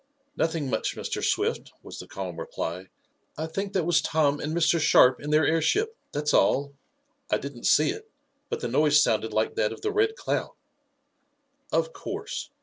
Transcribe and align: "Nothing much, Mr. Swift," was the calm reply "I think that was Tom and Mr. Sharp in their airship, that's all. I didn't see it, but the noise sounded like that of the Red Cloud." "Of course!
"Nothing 0.35 0.67
much, 0.67 0.95
Mr. 0.95 1.23
Swift," 1.23 1.73
was 1.83 1.99
the 1.99 2.07
calm 2.07 2.39
reply 2.39 2.87
"I 3.37 3.45
think 3.45 3.73
that 3.73 3.83
was 3.85 4.01
Tom 4.01 4.39
and 4.39 4.51
Mr. 4.57 4.79
Sharp 4.79 5.21
in 5.21 5.29
their 5.29 5.45
airship, 5.45 5.95
that's 6.11 6.33
all. 6.33 6.73
I 7.29 7.37
didn't 7.37 7.67
see 7.67 7.91
it, 7.91 8.09
but 8.49 8.61
the 8.61 8.67
noise 8.67 8.99
sounded 9.03 9.31
like 9.31 9.53
that 9.57 9.71
of 9.71 9.81
the 9.81 9.91
Red 9.91 10.15
Cloud." 10.15 10.55
"Of 11.71 11.93
course! 11.93 12.49